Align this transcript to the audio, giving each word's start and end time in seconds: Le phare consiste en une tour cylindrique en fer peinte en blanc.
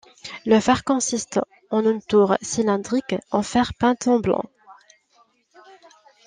Le 0.47 0.59
phare 0.59 0.83
consiste 0.83 1.39
en 1.69 1.85
une 1.87 2.01
tour 2.01 2.35
cylindrique 2.41 3.13
en 3.29 3.43
fer 3.43 3.71
peinte 3.75 4.07
en 4.07 4.19
blanc. 4.19 4.41